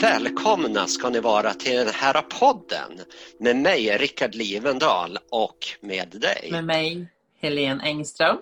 [0.00, 3.00] Välkomna ska ni vara till den här podden
[3.40, 6.48] med mig, Rickard Livendal och med dig.
[6.52, 7.06] Med mig,
[7.40, 8.36] Helene Engström.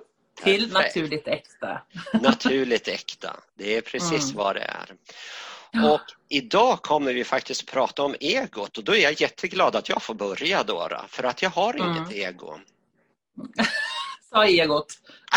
[0.45, 0.97] Till Perfekt.
[0.97, 1.83] Naturligt Äkta.
[2.13, 4.37] Naturligt äkta, det är precis Mm.
[4.37, 4.95] vad det är.
[5.71, 5.95] Ja.
[5.95, 10.03] Och idag kommer vi faktiskt prata om egot och då är jag jätteglad att jag
[10.03, 11.97] får börja då för att jag har Mm.
[11.97, 12.59] inget ego.
[14.31, 14.87] Sa egot.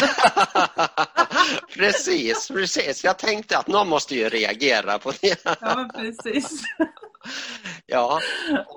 [1.74, 3.04] precis, precis.
[3.04, 5.42] Jag tänkte att någon måste ju reagera på det.
[5.46, 6.62] Ja, men precis.
[7.86, 8.20] Ja,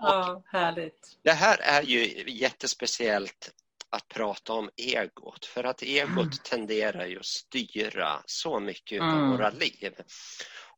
[0.01, 1.19] Ja, härligt.
[1.25, 3.51] Det här är ju jättespeciellt
[3.91, 6.31] att prata om egot för att egot Mm.
[6.31, 9.31] tenderar ju att styra så mycket av Mm.
[9.31, 9.93] våra liv.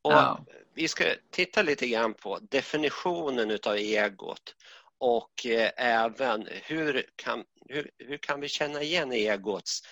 [0.03, 0.45] Och Ja.
[0.75, 4.55] Vi ska titta lite grann på definitionen utav egot
[4.99, 9.83] och eh, även hur kan, hur, hur kan vi känna igen egots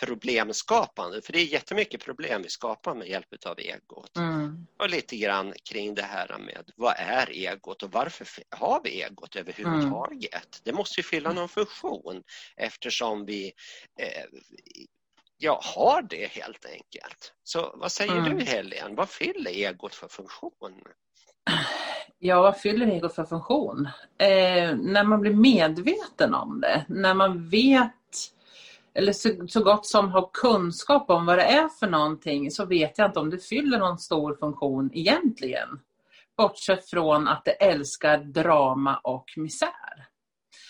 [0.00, 1.22] problemskapande?
[1.22, 4.66] För det är jättemycket problem vi skapar med hjälp av egot Mm.
[4.78, 9.36] och lite grann kring det här med vad är egot och varför har vi egot
[9.36, 10.60] överhuvudtaget?
[10.64, 12.22] Det måste ju fylla någon funktion
[12.56, 13.52] eftersom vi
[14.00, 14.24] eh,
[15.38, 17.32] ja, har det helt enkelt.
[17.42, 18.38] Så vad säger Mm.
[18.38, 20.82] du Helene, vad fyller egot för funktion?
[22.18, 23.88] Ja, vad fyller egot för funktion?
[24.18, 27.92] Eh, när man blir medveten om det, när man vet
[28.94, 32.98] eller så, så gott som har kunskap om vad det är för någonting så vet
[32.98, 35.68] jag inte om det fyller någon stor funktion egentligen.
[36.36, 40.08] Bortsett från att det älskar drama och misär.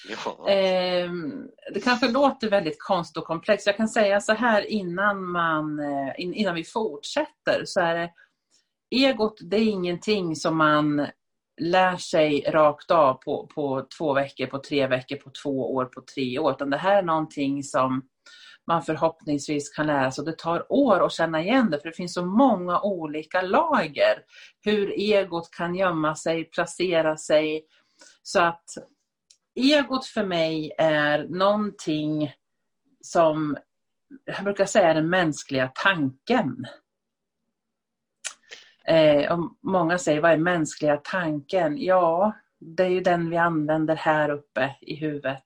[0.08, 3.66] Ja, Ehm, det kanske låter väldigt konstigt och komplext.
[3.66, 7.62] Jag kan säga så här innan, man, eh, in, innan vi fortsätter.
[7.64, 8.10] så är det,
[8.90, 11.06] Egot det är ingenting som man
[11.58, 16.02] lär sig rakt av på, på två veckor, på tre veckor, på två år, på
[16.14, 16.52] tre år.
[16.52, 18.02] Utan det här är någonting som
[18.66, 20.22] man förhoppningsvis kan lära sig.
[20.22, 24.22] Och det tar år att känna igen det för det finns så många olika lager.
[24.60, 27.64] Hur egot kan gömma sig, placera sig.
[28.22, 28.64] Så att
[29.54, 32.32] egot för mig är någonting
[33.00, 33.56] som
[34.24, 36.66] jag brukar säga är den mänskliga tanken.
[38.88, 41.76] Eh, och många säger, vad är mänskliga tanken?
[41.78, 45.44] Ja, det är ju den vi använder här uppe i huvudet.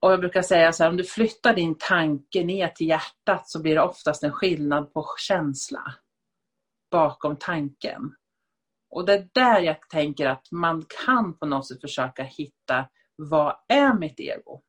[0.00, 3.62] Och jag brukar säga så här, om du flyttar din tanke ner till hjärtat så
[3.62, 5.94] blir det oftast en skillnad på känsla
[6.90, 8.14] bakom tanken.
[8.90, 13.56] Och det är där jag tänker att man kan på något sätt försöka hitta vad
[13.68, 14.62] är mitt ego?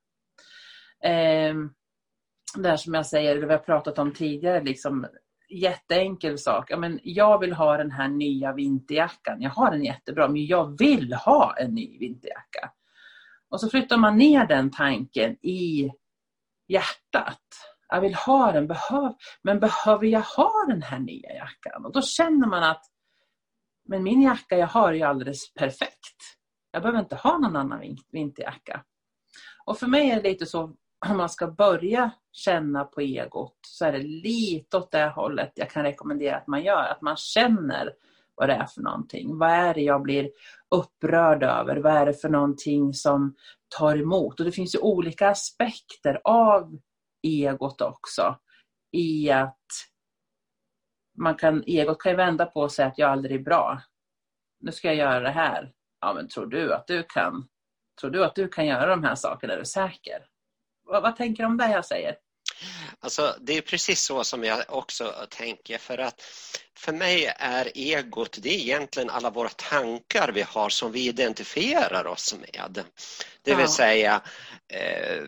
[1.03, 1.55] Eh,
[2.55, 5.07] det här som jag säger, det vi har pratat om tidigare, liksom,
[5.49, 6.71] jätteenkel sak.
[6.71, 9.41] Ja, men jag vill ha den här nya vinterjackan.
[9.41, 12.71] Jag har den jättebra, men jag vill ha en ny vinterjacka.
[13.49, 15.91] Och så flyttar man ner den tanken i
[16.67, 17.41] hjärtat.
[17.89, 21.85] Jag vill ha den, behöv, men behöver jag ha den här nya jackan?
[21.85, 22.85] Och då känner man att
[23.87, 26.37] men min jacka jag har är ju alldeles perfekt.
[26.71, 28.83] Jag behöver inte ha någon annan vinterjacka.
[29.65, 30.75] Och för mig är det lite så,
[31.05, 35.69] om man ska börja känna på egot så är det lite åt det hållet jag
[35.69, 36.83] kan rekommendera att man gör.
[36.83, 37.93] Att man känner
[38.35, 39.37] vad det är för någonting.
[39.37, 40.31] Vad är det jag blir
[40.75, 41.77] upprörd över?
[41.77, 43.35] Vad är det för någonting som
[43.77, 44.39] tar emot?
[44.39, 46.79] Och det finns ju olika aspekter av
[47.23, 48.39] egot också.
[48.91, 49.65] I att
[51.17, 53.81] man kan, egot kan ju vända på och säga att jag aldrig är bra.
[54.59, 55.71] Nu ska jag göra det här.
[56.01, 57.47] Ja, men tror du att du kan?
[58.01, 59.53] Tror du att du kan göra de här sakerna?
[59.53, 60.25] Är du säker?
[60.87, 62.15] Vad, vad tänker du om det jag säger?
[62.99, 66.21] Alltså, det är precis så som jag också tänker för att
[66.77, 72.07] för mig är egot, det är egentligen alla våra tankar vi har som vi identifierar
[72.07, 72.83] oss med.
[73.43, 73.71] Det vill Ja.
[73.71, 74.21] säga,
[74.73, 75.23] eh,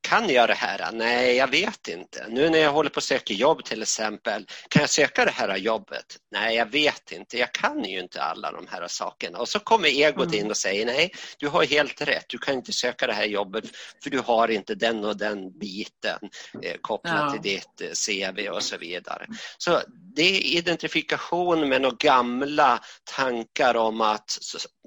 [0.00, 0.92] kan jag det här?
[0.92, 2.26] Nej, jag vet inte.
[2.28, 5.56] Nu när jag håller på att söka jobb till exempel, kan jag söka det här
[5.56, 6.16] jobbet?
[6.32, 7.38] Nej, jag vet inte.
[7.38, 9.38] Jag kan ju inte alla de här sakerna.
[9.38, 10.34] Och så kommer egot Mm.
[10.40, 12.24] in och säger, nej, du har helt rätt.
[12.28, 13.64] Du kan inte söka det här jobbet
[14.02, 16.18] för du har inte den och den biten
[16.62, 17.32] eh, kopplat Ja.
[17.32, 17.88] till ditt eh,
[18.34, 19.26] CV och så vidare.
[19.58, 19.80] Så
[20.14, 22.80] det är identifikation med några gamla
[23.16, 24.38] tankar om att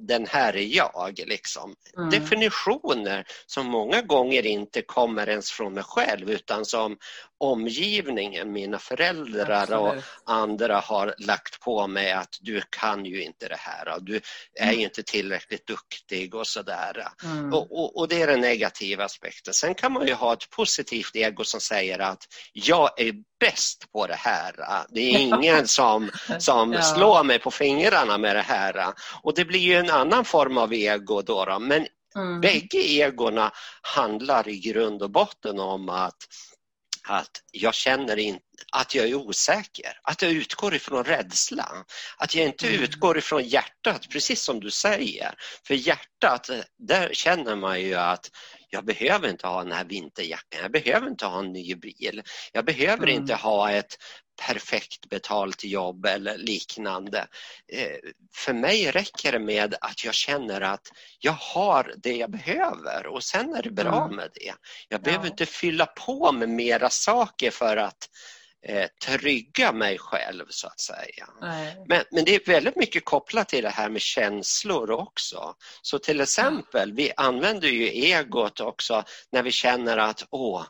[0.07, 1.19] den här är jag.
[1.25, 1.75] Liksom.
[1.97, 2.09] Mm.
[2.09, 6.97] Definitioner som många gånger inte kommer ens från mig själv utan som
[7.37, 10.05] omgivningen, mina föräldrar och Absolut.
[10.25, 14.21] andra har lagt på mig att du kan ju inte det här och du
[14.59, 17.07] är ju inte tillräckligt duktig och sådär.
[17.23, 17.53] Mm.
[17.53, 19.53] Och, och, och det är den negativa aspekten.
[19.53, 22.23] Sen kan man ju ha ett positivt ego som säger att
[22.53, 24.55] jag är bäst på det här.
[24.89, 26.81] Det är ingen som, som Ja.
[26.81, 28.93] slår mig på fingrarna med det här.
[29.23, 31.45] Och det blir ju en annan form av ego då.
[31.45, 31.59] då.
[31.59, 32.41] Men Mm.
[32.41, 33.51] bägge egorna
[33.81, 36.17] handlar i grund och botten om att
[37.03, 38.39] att jag känner in,
[38.71, 41.85] att jag är osäker, att jag utgår ifrån rädsla.
[42.17, 42.83] Att jag inte mm.
[42.83, 45.33] utgår ifrån hjärtat, precis som du säger.
[45.67, 48.29] För hjärtat, där känner man ju att
[48.69, 52.65] jag behöver inte ha den här vinterjackan, jag behöver inte ha en ny bil, jag
[52.65, 53.21] behöver mm.
[53.21, 53.97] inte ha ett
[54.47, 57.27] perfekt betalt jobb eller liknande.
[57.73, 63.07] Eh, för mig räcker det med att jag känner att jag har det jag behöver
[63.07, 64.15] och sen är det bra mm.
[64.15, 64.53] med det.
[64.87, 65.31] Jag behöver ja.
[65.31, 68.09] inte fylla på med mera saker för att
[68.67, 71.27] eh, trygga mig själv så att säga.
[71.87, 75.55] Men, men det är väldigt mycket kopplat till det här med känslor också.
[75.81, 80.63] Så till exempel, vi använder ju egot också när vi känner att åh,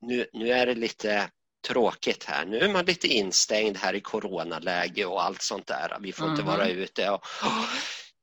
[0.00, 1.30] nu, nu är det lite
[1.68, 2.44] tråkigt här.
[2.44, 5.96] Nu är man lite instängd här i coronaläge och allt sånt där.
[6.00, 6.34] Vi får mm.
[6.34, 7.10] inte vara ute.
[7.10, 7.24] Och,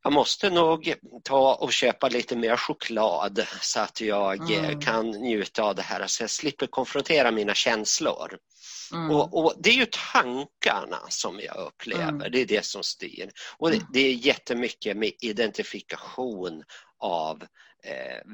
[0.03, 0.93] jag måste nog
[1.23, 4.81] ta och köpa lite mer choklad så att jag mm.
[4.81, 8.37] kan njuta av det här så jag slipper konfrontera mina känslor.
[8.93, 9.11] Mm.
[9.11, 12.31] Och, och, Det är ju tankarna som jag upplever, mm.
[12.31, 13.29] det är det som styr.
[13.57, 13.87] Och det, mm.
[13.93, 16.63] det är jättemycket med identifikation
[16.99, 17.47] av eh,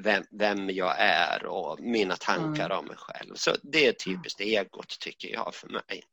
[0.03, 2.77] vem, vem, jag är och mina tankar mm.
[2.77, 3.33] om mig själv.
[3.35, 6.03] Så det är typiskt egot tycker jag för mig.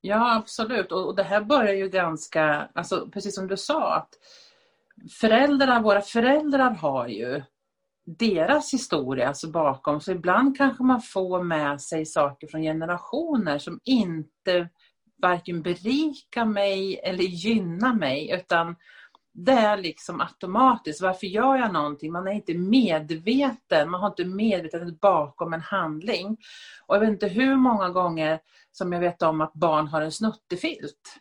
[0.00, 4.08] Ja absolut och, och det här börjar ju ganska, alltså precis som du sa att
[5.20, 7.42] föräldrar, våra föräldrar har ju
[8.18, 10.00] deras historia alltså bakom.
[10.00, 14.68] Så ibland kanske man får med sig saker från generationer som inte
[15.22, 18.76] varken berikar mig eller gynnar mig utan
[19.44, 21.02] det är liksom automatiskt.
[21.02, 22.12] Varför gör jag någonting?
[22.12, 23.90] Man är inte medveten.
[23.90, 26.36] Man har inte medvetenhet bakom en handling.
[26.86, 28.40] Och jag vet inte hur många gånger
[28.72, 31.20] som jag vet om att barn har en snuttefilt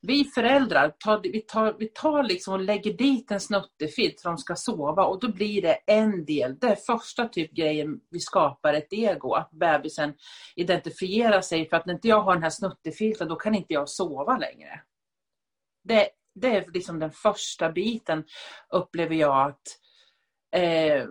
[0.00, 4.38] vi föräldrar tar, vi tar, vi tar liksom och lägger dit en snuttefilt för de
[4.38, 6.58] ska sova och då blir det en del.
[6.58, 10.14] Det är första typ grejen vi skapar ett ego, att bebisen
[10.56, 13.88] identifierar sig för att när inte jag har den här snuttefilten då kan inte jag
[13.88, 14.80] sova längre.
[15.84, 16.08] Det,
[16.40, 18.24] det är liksom den första biten
[18.72, 19.62] upplever jag att
[20.56, 21.04] eh,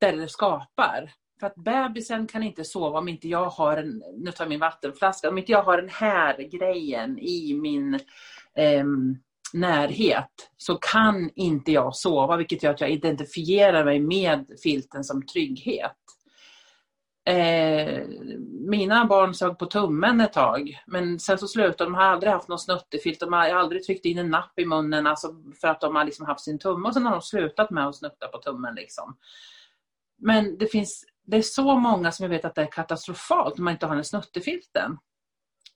[0.00, 1.12] det skapar.
[1.40, 4.60] För att bebisen kan inte sova om inte jag har en, nu tar jag min
[4.60, 7.94] vattenflaska, om inte jag har den här grejen i min
[8.56, 8.84] eh,
[9.52, 15.26] närhet så kan inte jag sova vilket gör att jag identifierar mig med filten som
[15.26, 15.96] trygghet.
[17.30, 18.06] Eh,
[18.68, 21.94] mina barn sög på tummen ett tag men sen så slutade de.
[21.94, 23.20] har aldrig haft någon snuttefilt.
[23.20, 26.26] De har aldrig tryckt in en napp i munnen alltså för att de har liksom
[26.26, 28.74] haft sin tumme och sen har de slutat med att snutta på tummen.
[28.74, 29.16] Liksom.
[30.18, 33.64] Men det finns det är så många som jag vet att det är katastrofalt om
[33.64, 34.98] man inte har den snuttefilten.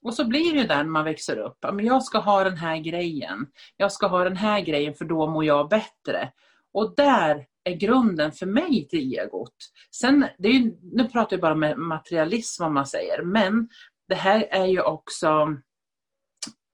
[0.01, 1.57] Och så blir det ju där när man växer upp.
[1.81, 3.47] jag ska ha den här grejen.
[3.77, 6.31] Jag ska ha den här grejen för då mår jag bättre.
[6.73, 9.55] Och där är grunden för mig till egot.
[9.91, 13.69] Sen, det är ju, nu pratar jag bara med materialism om man säger, men
[14.07, 15.57] det här är ju också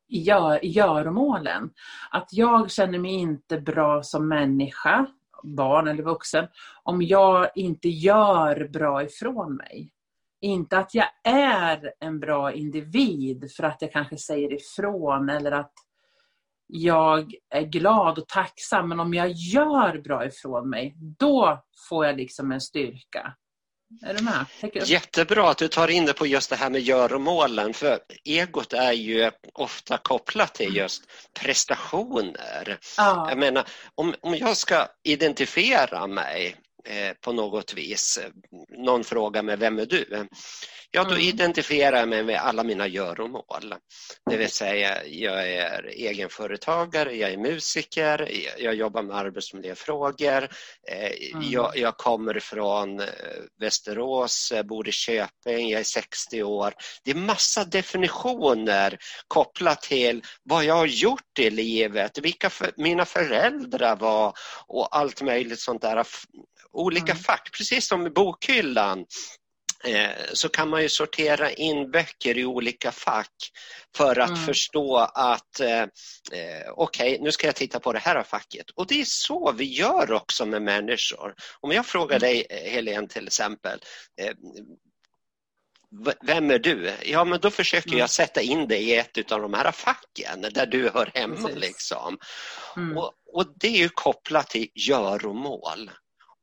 [0.08, 1.70] gör, göromålen.
[2.12, 5.08] Att jag känner mig inte bra som människa
[5.44, 6.48] barn eller vuxen,
[6.84, 9.92] om jag inte gör bra ifrån mig.
[10.42, 15.74] Inte att jag är en bra individ för att jag kanske säger ifrån eller att
[16.72, 18.90] jag är glad och tacksam.
[18.90, 23.36] Men om jag gör bra ifrån mig, då får jag liksom en styrka.
[24.06, 24.46] Är du med?
[24.90, 28.92] Jättebra att du tar in det på just det här med göromålen för egot är
[28.92, 31.04] ju ofta kopplat till just
[31.40, 32.78] prestationer.
[32.98, 33.30] Ja.
[33.30, 36.56] Jag menar, om, om jag ska identifiera mig
[37.22, 38.20] på något vis,
[38.78, 40.28] någon frågar mig vem är du?
[40.94, 41.22] Ja, då mm.
[41.22, 43.76] identifierar jag mig med alla mina göromål.
[44.30, 50.50] Det vill säga, jag är egenföretagare, jag är musiker, jag jobbar med arbetsmiljöfrågor,
[50.88, 51.52] eh, mm.
[51.52, 53.08] jag, jag, kommer från eh,
[53.60, 56.74] Västerås, bor i Köping, jag är 60 år.
[57.04, 58.98] Det är massa definitioner
[59.28, 64.34] kopplat till vad jag har gjort i livet, vilka för, mina föräldrar var
[64.68, 66.06] och allt möjligt sånt där.
[66.74, 67.24] Olika mm.
[67.24, 69.06] fack, precis som i bokhyllan
[69.84, 73.34] Eh, så kan man ju sortera in böcker i olika fack
[73.98, 74.42] för att mm.
[74.42, 75.88] förstå att eh, eh
[76.76, 78.70] okej, okay, nu ska jag titta på det här facket.
[78.76, 81.36] Och det är så vi gör också med människor.
[81.60, 82.20] Om jag frågar mm.
[82.20, 83.80] dig eh, Helene till exempel,
[84.22, 84.34] eh,
[86.22, 86.94] vem är du?
[87.06, 88.00] Ja, men då försöker mm.
[88.00, 91.50] jag sätta in dig i ett av de här facken där du hör hemma.
[91.56, 92.18] Liksom.
[92.76, 92.98] Mm.
[92.98, 95.90] Och, och, det är ju kopplat till göromål.
[95.90, 95.96] Och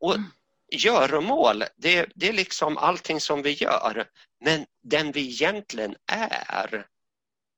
[0.04, 0.24] mm
[0.70, 4.06] göromål, det, det är liksom allting som vi gör.
[4.44, 6.86] Men den vi egentligen är,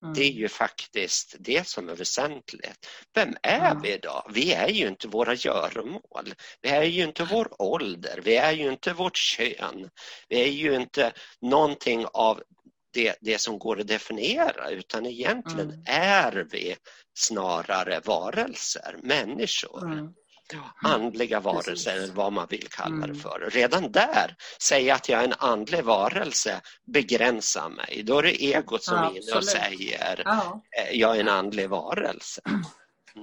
[0.02, 0.14] Mm.
[0.14, 2.86] Det är ju faktiskt det som är väsentligt.
[3.14, 3.82] Vem är mm.
[3.82, 4.26] vi då?
[4.30, 6.34] Vi är ju inte våra göromål.
[6.60, 8.20] Vi är ju inte vår ålder.
[8.24, 9.90] Vi är ju inte vårt kön.
[10.28, 12.42] Vi är ju inte någonting av
[12.92, 15.82] det, det som går att definiera utan egentligen mm.
[15.86, 16.76] är vi
[17.14, 20.12] snarare varelser, människor.
[20.52, 20.64] Mm.
[20.82, 23.16] Andliga varelser eller vad man vill kalla det mm.
[23.16, 23.50] för.
[23.52, 28.02] Redan där, säga att jag är en andlig varelse begränsar mig.
[28.06, 30.62] Då är det egot som ja, är inne och säger ja.
[30.78, 32.40] Eh, jag är en andlig varelse.
[32.46, 32.62] Mm.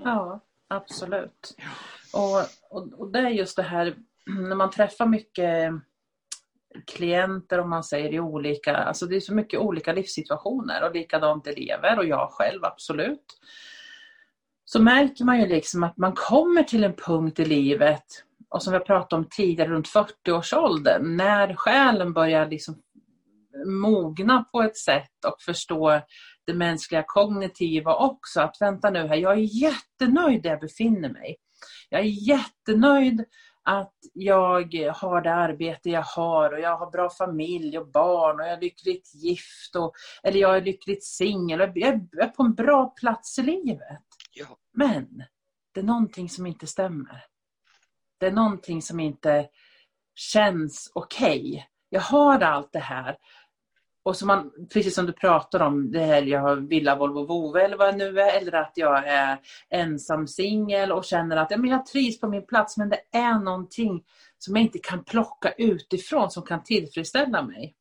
[0.05, 1.55] Ja, absolut.
[2.13, 2.37] Och,
[2.69, 5.71] och, och det är just det här när man träffar mycket
[6.87, 11.47] klienter om man säger i olika, alltså det är så mycket olika livssituationer och likadant
[11.47, 13.39] elever och jag själv absolut.
[14.69, 18.03] Så märker man ju liksom att man kommer till en punkt i livet
[18.49, 22.75] och som vi har pratat om tidigare runt 40-årsåldern när själen börjar liksom
[23.65, 26.01] mogna på ett sätt och förstå
[26.45, 28.41] det mänskliga kognitiva också.
[28.41, 31.35] Att vänta nu här, jag är jättenöjd där jag befinner mig.
[31.89, 33.25] Jag är jättenöjd
[33.63, 38.45] att jag har det arbete jag har och jag har bra familj och barn och
[38.45, 39.93] jag är lyckligt gift och,
[40.23, 41.59] eller jag är lyckligt singel.
[41.59, 41.89] Jag
[42.21, 44.06] är på en bra plats i livet.
[44.39, 44.57] Ja.
[44.73, 45.23] Men
[45.73, 47.23] det är någonting som inte stämmer.
[48.17, 49.47] Det är någonting som inte
[50.15, 51.39] känns okej.
[51.39, 51.63] Okay.
[51.89, 53.17] Jag har allt det här
[54.07, 57.65] och så man, precis som du pratar om, det här jag har villa, Volvo, Vove
[57.65, 59.39] eller vad det nu är, eller att jag är
[59.69, 63.39] ensam singel och känner att ja, men jag trivs på min plats men det är
[63.39, 64.03] någonting
[64.37, 67.75] som jag inte kan plocka utifrån som kan tillfredsställa mig.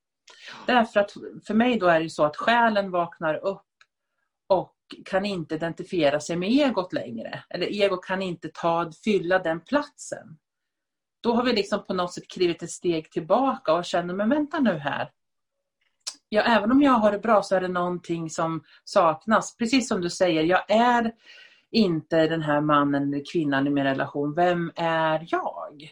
[0.66, 1.12] Därför att
[1.46, 3.66] för mig då är det så att själen vaknar upp
[5.04, 7.44] kan inte identifiera sig med egot längre.
[7.50, 10.38] Eller egot kan inte ta, fylla den platsen.
[11.20, 14.60] Då har vi liksom på något sätt klivit ett steg tillbaka och känner, men vänta
[14.60, 15.10] nu här
[16.28, 19.56] ja, även om jag har det bra så är det någonting som saknas.
[19.56, 21.12] Precis som du säger, jag är
[21.70, 24.34] inte den här mannen eller kvinnan i min relation.
[24.34, 25.90] Vem är jag?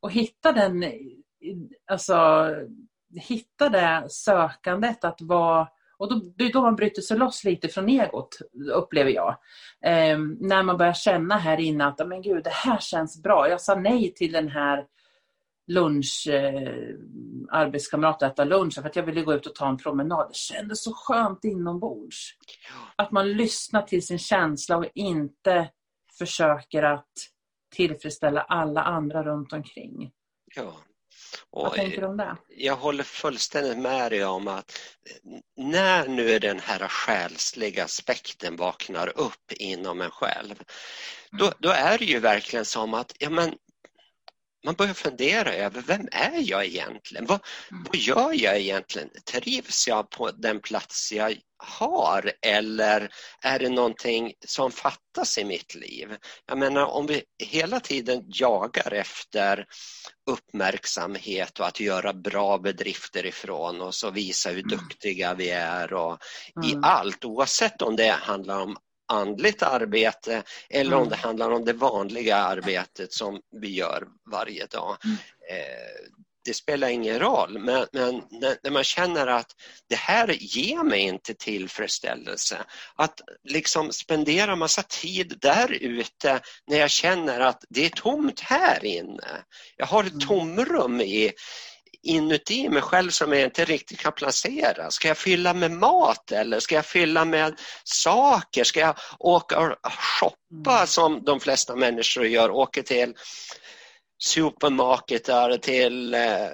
[0.00, 0.84] Och hitta den,
[1.86, 2.48] alltså
[3.14, 5.68] hitta det sökandet att vara
[6.00, 8.38] och då, det är då man bryter sig loss lite från egot,
[8.72, 9.30] upplever jag.
[9.84, 13.48] Eh, när man börjar känna här inne att men gud, det här känns bra.
[13.48, 14.86] Jag sa nej till den här
[15.66, 16.94] lunch, eh,
[17.50, 20.28] arbetskamrat äta lunch för att jag ville gå ut och ta en promenad.
[20.28, 22.30] Det kändes så skönt inombords.
[22.96, 25.70] Att man lyssnar till sin känsla och inte
[26.18, 27.12] försöker att
[27.74, 30.10] tillfredsställa alla andra runt omkring.
[30.56, 30.72] Ja.
[31.50, 32.36] Och Vad tänker du om det?
[32.56, 34.78] Jag håller fullständigt med dig om att
[35.56, 40.54] när nu den här själsliga aspekten vaknar upp inom en själv,
[41.30, 41.56] då, mm.
[41.58, 43.54] då är det ju verkligen som att ja, men
[44.64, 47.26] man börjar fundera över vem är jag egentligen?
[47.26, 47.40] Vad,
[47.70, 47.84] mm.
[47.84, 49.10] vad gör jag egentligen?
[49.32, 53.10] Trivs jag på den plats jag har eller
[53.42, 56.16] är det någonting som fattas i mitt liv?
[56.46, 59.66] Jag menar om vi hela tiden jagar efter
[60.30, 64.68] uppmärksamhet och att göra bra bedrifter ifrån oss och visa hur mm.
[64.68, 66.18] duktiga vi är och
[66.64, 66.84] i mm.
[66.84, 68.76] allt oavsett om det handlar om
[69.10, 71.10] andligt arbete eller om mm.
[71.10, 74.96] det handlar om det vanliga arbetet som vi gör varje dag.
[75.04, 75.16] Mm.
[75.50, 76.10] Eh,
[76.44, 78.22] det spelar ingen roll, men, men
[78.62, 79.52] när, man känner att
[79.88, 82.64] det här ger mig inte tillfredsställelse,
[82.94, 88.84] att liksom spendera massa tid där ute när jag känner att det är tomt här
[88.84, 89.44] inne.
[89.76, 90.26] Jag har ett mm.
[90.26, 91.32] tomrum i,
[92.02, 94.90] inuti mig själv som jag inte riktigt kan placera.
[94.90, 98.64] Ska jag fylla med mat eller ska jag fylla med saker?
[98.64, 100.86] Ska jag åka och shoppa mm.
[100.86, 103.14] som de flesta människor gör, åker till
[104.22, 106.46] supermarketer till eh,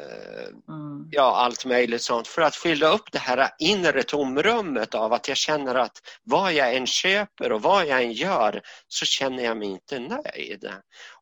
[0.69, 1.09] mm.
[1.11, 5.37] ja, allt möjligt sånt för att fylla upp det här inre tomrummet av att jag
[5.37, 9.69] känner att vad jag än köper och vad jag än gör så känner jag mig
[9.69, 10.71] inte nöjd.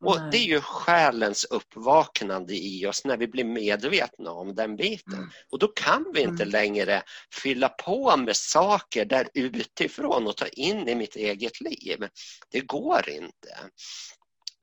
[0.01, 5.15] Och Det är ju själens uppvaknande i oss när vi blir medvetna om den biten.
[5.15, 5.31] Mm.
[5.51, 6.53] Och då kan vi inte mm.
[6.53, 7.03] längre
[7.43, 12.09] fylla på med saker där utifrån och ta in i mitt eget liv.
[12.51, 13.59] Det går inte.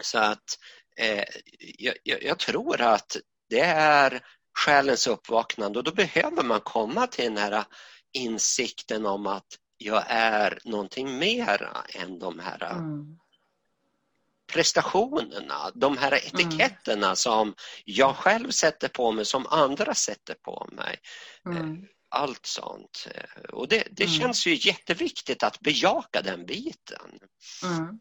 [0.03, 0.57] Så att
[0.97, 1.23] eh,
[1.77, 3.17] jag, jag, tror att
[3.49, 4.21] det är
[4.53, 7.63] själens uppvaknande och då behöver man komma till den här
[8.13, 13.17] insikten om att jag är någonting mera än de här mm.
[14.53, 16.23] prestationerna, de här mm.
[16.25, 17.15] etiketterna mm.
[17.15, 17.55] som
[17.85, 20.99] jag själv sätter på mig, som andra sätter på mig.
[21.45, 21.87] Eh, mm.
[22.09, 23.07] Allt sånt.
[23.15, 24.19] Eh, och det, det mm.
[24.19, 27.19] känns ju jätteviktigt att bejaka den biten.
[27.63, 27.99] Mm.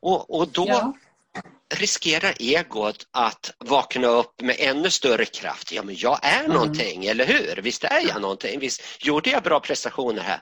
[0.00, 0.94] Och, och då ja
[1.74, 5.72] riskerar egot att vakna upp med ännu större kraft.
[5.72, 6.52] Ja, men jag är mm.
[6.52, 7.62] någonting, eller hur?
[7.62, 8.60] Visst är jag någonting?
[8.60, 10.40] Visst gjorde jag bra prestationer här?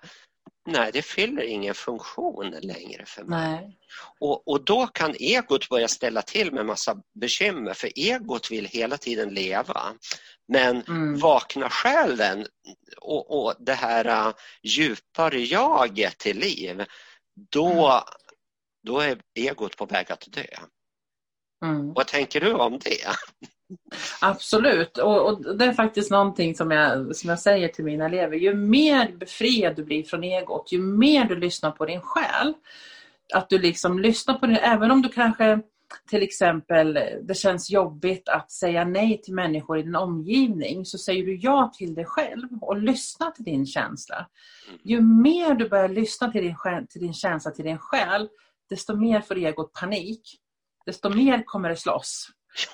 [0.66, 3.50] nej, det fyller ingen funktion längre för mig.
[3.50, 3.78] Nej.
[4.20, 8.96] Och, och då kan egot börja ställa till med massa bekymmer för egot vill hela
[8.96, 9.94] tiden leva.
[10.48, 11.18] Men Mm.
[11.18, 12.46] vaknar själen
[13.00, 16.84] och, och det här uh, djupare jaget till liv,
[17.50, 18.02] då, Mm.
[18.86, 20.46] då är egot på väg att dö.
[21.64, 21.92] Mm.
[21.92, 23.06] Vad tänker du om det?
[24.20, 28.36] Absolut, och, och det är faktiskt någonting som jag, som jag säger till mina elever.
[28.36, 32.54] Ju mer befriad du blir från egot, ju mer du lyssnar på din själ.
[33.34, 35.60] Att du liksom lyssnar på din, även om du kanske
[36.10, 41.26] till exempel det känns jobbigt att säga nej till människor i din omgivning så säger
[41.26, 44.26] du ja till dig själv och lyssnar till din känsla.
[44.82, 46.56] Ju mer du börjar lyssna till din,
[46.88, 48.28] till din känsla, till din själ,
[48.70, 50.40] desto mer får egot panik.
[50.86, 52.26] Desto mer kommer det slåss.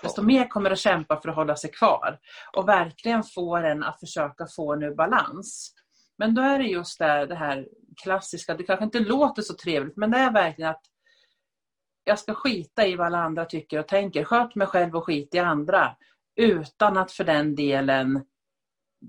[0.03, 2.19] Desto mer kommer att kämpa för att hålla sig kvar
[2.57, 5.75] och verkligen få den att försöka få en ur balans.
[6.19, 7.69] Men då är det just det, det här
[8.03, 10.83] klassiska, det kanske inte låter så trevligt men det är verkligen att
[12.05, 14.25] jag ska skita i vad alla andra tycker och tänker.
[14.25, 15.97] Sköt mig själv och skit i andra.
[16.37, 18.25] Utan att för den delen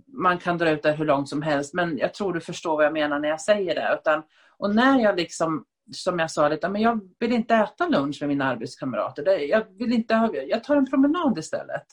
[0.07, 1.74] man kan dra ut det hur långt som helst.
[1.74, 3.98] Men jag tror du förstår vad jag menar när jag säger det.
[4.00, 4.24] Utan,
[4.57, 8.30] och när jag liksom, som jag sa lite, men jag vill inte äta lunch med
[8.30, 9.40] mina arbetskamrater.
[9.40, 11.86] Jag, vill inte, jag tar en promenad istället.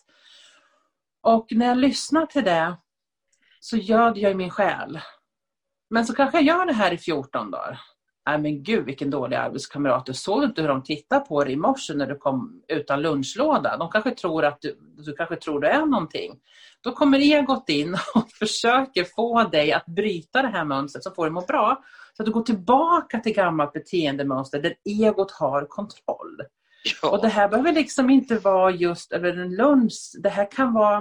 [1.23, 2.77] Och när jag lyssnar till det
[3.61, 5.01] så göd jag min själ.
[5.91, 7.81] Men så kanske jag gör det här i 14 dagar.
[8.27, 10.07] Nej men gud vilken dålig arbetskamrat.
[10.07, 13.77] Du såg inte hur de tittade på dig i morse när du kom utan lunchlåda.
[13.77, 16.41] De kanske tror att du, du kanske tror du är någonting.
[16.81, 21.25] Då kommer egot in och försöker få dig att bryta det här mönstret som får
[21.25, 21.83] dig att må bra.
[22.21, 26.41] Så att du går tillbaka till gammalt beteendemönster där egot har kontroll.
[27.03, 30.13] Ja, Och det här behöver liksom inte vara just över en lunch.
[30.23, 30.99] Det här kan vara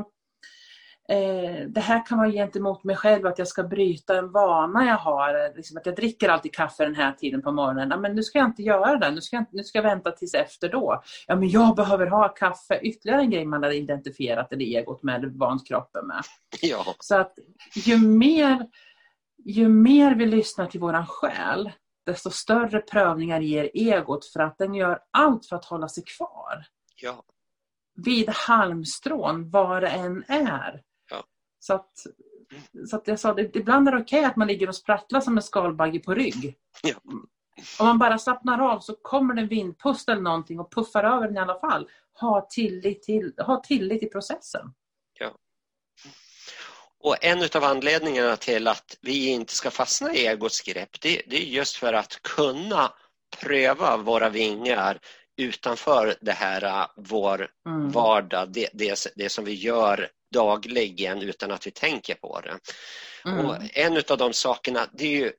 [1.09, 4.97] eh, det här kan vara gentemot mig själv att jag ska bryta en vana jag
[4.97, 5.55] har.
[5.55, 7.89] Liksom att jag dricker alltid kaffe den här tiden på morgonen.
[7.89, 9.11] Ja, men nu ska jag inte göra det.
[9.11, 11.03] Nu ska jag, nu ska jag vänta tills efter då.
[11.27, 12.79] Ja, men jag behöver ha kaffe.
[12.81, 16.23] Ytterligare en grej man har identifierat eller egot med, eller vant kroppen med.
[16.61, 17.33] ja, Så att
[17.75, 18.65] ju mer,
[19.45, 21.71] ju mer vi lyssnar till våran själ,
[22.05, 26.65] desto större prövningar ger egot för att den gör allt för att hålla sig kvar
[26.95, 27.23] ja,
[27.95, 30.83] vid halmstrån, vad det än är.
[31.09, 31.23] Ja.
[31.59, 31.91] Så att,
[32.89, 35.37] så att jag sa, det, ibland är det okej att man ligger och sprattlar som
[35.37, 36.57] en skalbagge på rygg.
[36.83, 36.95] Ja.
[37.79, 41.27] Om man bara slappnar av så kommer det en vindpust eller någonting och puffar över
[41.27, 41.89] den i alla fall.
[42.13, 44.73] Ha tillit till, ha tillit till processen.
[47.03, 51.35] Och en av anledningarna till att vi inte ska fastna i egots grepp, det, det
[51.35, 52.93] är just för att kunna
[53.37, 54.99] pröva våra vingar
[55.37, 57.91] utanför det här äh, vår Mm.
[57.91, 62.59] vardag, det, det, det som vi gör dagligen utan att vi tänker på det.
[63.29, 63.45] Mm.
[63.45, 65.31] Och en av de sakerna det är ju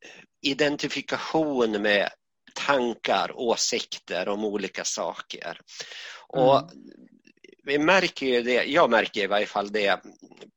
[0.43, 2.11] identifikation med
[2.55, 5.61] tankar, åsikter om olika saker.
[6.29, 6.71] Och Mm.
[7.71, 10.01] Vi märker ju det, jag märker i varje fall det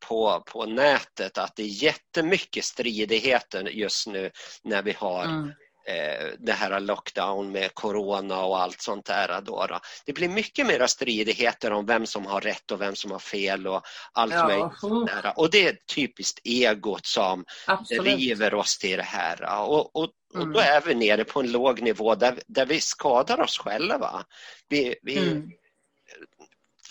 [0.08, 4.32] på, på nätet att det är jättemycket stridigheter just nu
[4.64, 5.50] när vi har Mm.
[5.88, 9.42] eh, det här lockdown med corona och allt sånt där.
[9.42, 9.80] Då, då.
[10.06, 13.68] Det blir mycket mera stridigheter om vem som har rätt och vem som har fel
[13.68, 13.82] och
[14.14, 15.08] allt Ja, möjligt.
[15.24, 15.34] Där.
[15.40, 18.04] Och det är typiskt egot som absolut.
[18.04, 19.60] driver oss till det här.
[19.70, 20.54] Och, och, och Mm.
[20.54, 24.24] då är vi nere på en låg nivå där, där vi skadar oss själva.
[24.70, 25.50] Vi, vi Mm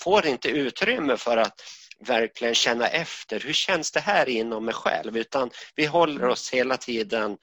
[0.02, 1.60] får inte utrymme för att
[2.06, 3.40] verkligen känna efter.
[3.40, 5.16] Hur känns det här inom mig själv?
[5.16, 7.36] Utan vi håller oss hela tiden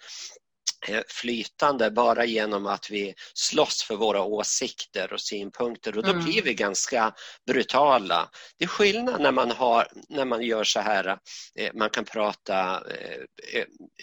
[1.07, 6.23] flytande bara genom att vi slåss för våra åsikter och synpunkter och då Mm.
[6.25, 7.13] blir vi ganska
[7.47, 8.29] brutala.
[8.57, 11.17] Det är skillnad när man, har, när man gör så här,
[11.55, 12.83] eh, man kan prata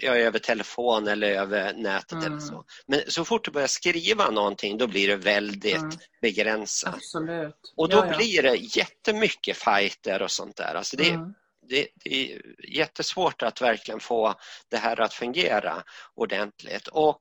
[0.02, 2.24] eh, över telefon eller över nätet Mm.
[2.26, 2.64] eller så.
[2.86, 5.90] Men så fort du börjar skriva någonting då blir det väldigt Mm.
[6.20, 6.94] begränsat.
[6.94, 7.72] Absolut.
[7.76, 8.16] Och då Ja, ja.
[8.16, 10.74] blir det jättemycket fighter och sånt där.
[10.74, 11.34] Alltså det, Mm.
[11.68, 14.34] Det, det är jättesvårt att verkligen få
[14.70, 15.82] det här att fungera
[16.14, 16.88] ordentligt.
[16.88, 17.18] Och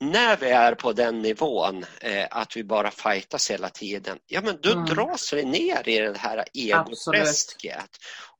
[0.00, 4.58] när vi är på den nivån eh, att vi bara fightas hela tiden, ja men
[4.62, 4.84] då Mm.
[4.84, 7.90] dras vi ner i det här egoträsket.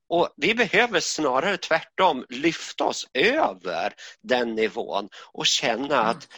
[0.09, 6.07] Och vi behöver snarare tvärtom lyfta oss över den nivån och känna Mm.
[6.07, 6.29] att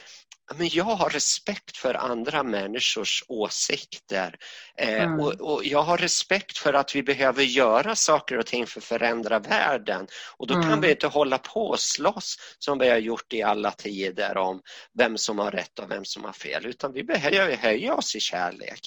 [0.54, 4.37] men jag har respekt för andra människors åsikter
[4.78, 5.20] eh, mm.
[5.20, 8.85] och, och, jag har respekt för att vi behöver göra saker och ting för att
[8.85, 10.68] förändra världen och då mm.
[10.68, 14.61] kan vi inte hålla på och slåss som vi har gjort i alla tider om
[14.98, 18.20] vem som har rätt och vem som har fel utan vi behöver höja oss i
[18.20, 18.80] kärlek.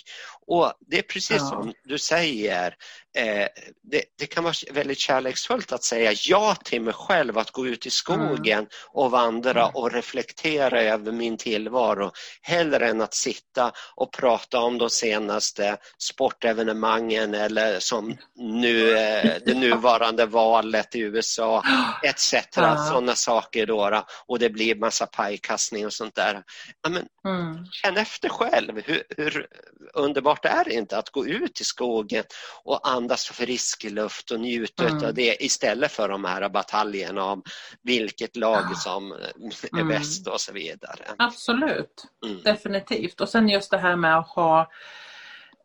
[0.48, 1.50] Och det är precis ja.
[1.50, 2.76] som du säger,
[3.18, 3.48] eh,
[3.92, 7.86] det, det, kan vara väldigt kärleksfullt att säga ja till mig själv att gå ut
[7.86, 8.70] i skogen mm.
[8.88, 9.76] och vandra mm.
[9.76, 17.34] och reflektera över min tillvaro hellre än att sitta och prata om de senaste sportevenemangen
[17.34, 21.64] eller som nu, eh, det nuvarande valet i USA
[22.04, 22.34] etc.
[22.56, 22.86] Ja.
[22.90, 26.44] Sådana saker då och det blir massa pajkastning och sånt där.
[26.82, 27.66] Ja, men, mm.
[27.72, 29.48] Känn efter själv, hur, hur
[29.94, 32.24] underbart är det inte att gå ut i skogen
[32.64, 35.06] och andas frisk luft och njuta mm.
[35.06, 37.44] av det istället för de här bataljerna om
[37.84, 39.88] vilket lag som är mm.
[39.88, 41.06] bäst och så vidare.
[41.38, 42.44] Absolut, mm.
[42.44, 43.22] definitivt.
[43.22, 44.72] Och sen just det här med att ha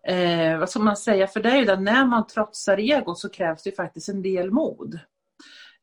[0.09, 3.29] eh, vad ska man säga, för det är ju det när man trotsar ego så
[3.29, 4.99] krävs det faktiskt en del mod.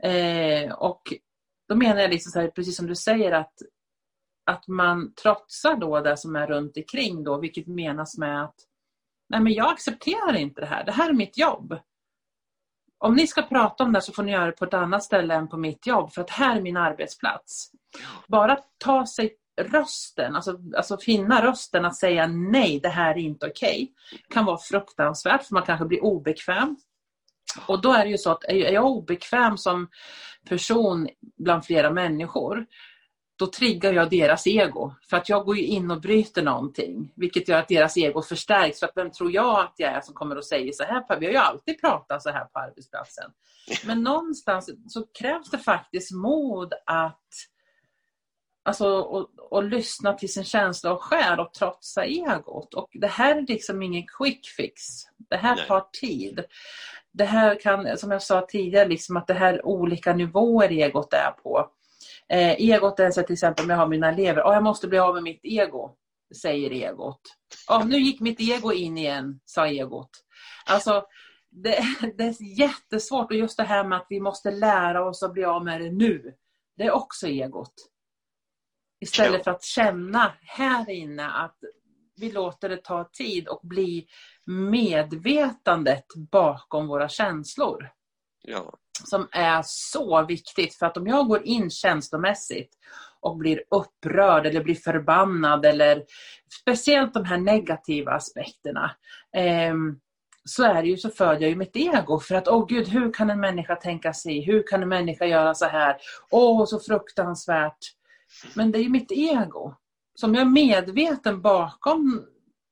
[0.04, 1.02] Eh, och
[1.70, 3.54] då menar jag liksom så här, precis som du säger att
[4.46, 8.56] att man trotsar då det som är runt omkring då, vilket menas med att
[9.30, 11.80] nej men jag accepterar inte det här, det här är mitt jobb.
[12.98, 15.34] Om ni ska prata om det så får ni göra det på ett annat ställe
[15.34, 17.72] än på mitt jobb för att här är min arbetsplats.
[18.28, 23.48] Bara ta sig rösten, alltså, alltså finna rösten att säga nej, det här är inte
[23.48, 23.94] okej.
[24.12, 26.78] Okay, kan vara fruktansvärt för man kanske blir obekväm.
[27.68, 29.90] Och då är det ju så att är jag obekväm som
[30.50, 32.66] person bland flera människor
[33.40, 34.94] då triggar jag deras ego.
[35.10, 37.14] För att jag går ju in och bryter någonting.
[37.16, 38.80] Vilket gör att deras ego förstärks.
[38.80, 41.20] För att vem tror jag att jag är som kommer och säger så här?
[41.20, 43.32] Vi har ju alltid pratat så här på arbetsplatsen.
[43.86, 47.28] Men någonstans så krävs det faktiskt mod att
[48.70, 52.74] Alltså och, och lyssna till sin känsla och själ och trotsa egot.
[52.74, 54.82] Och det här är liksom ingen quick fix.
[55.30, 55.68] Det här Nej.
[55.68, 56.44] tar tid.
[57.14, 61.32] Det här kan, som jag sa tidigare, liksom att det här olika nivåer egot är
[61.32, 61.70] på.
[62.30, 65.00] Eh, egot är så till exempel om jag har mina elever, oh, jag måste bli
[65.00, 65.96] av med mitt ego,
[66.42, 67.22] säger egot.
[67.70, 70.10] Oh, nu gick mitt ego in igen, sa egot.
[70.66, 71.04] Alltså,
[71.52, 71.80] det,
[72.18, 75.44] det, är jättesvårt och just det här med att vi måste lära oss att bli
[75.44, 76.34] av med det nu.
[76.78, 77.74] Det är också egot.
[79.02, 81.58] Istället för att känna här inne att
[82.16, 84.08] vi låter det ta tid och bli
[84.46, 87.90] medvetandet bakom våra känslor.
[88.42, 90.76] Ja som är så viktigt.
[90.76, 92.70] För att om jag går in känslomässigt
[93.22, 96.04] och blir upprörd eller blir förbannad eller
[96.62, 98.92] speciellt de här negativa aspekterna
[99.36, 99.74] eh,
[100.44, 102.88] så är det ju så föder jag ju mitt ego för att åh oh, gud
[102.88, 105.98] hur kan en människa tänka sig, hur kan en människa göra så här,
[106.30, 107.78] åh oh, så fruktansvärt.
[108.56, 109.76] Men det är ju mitt ego.
[110.16, 112.26] Som jag är medveten bakom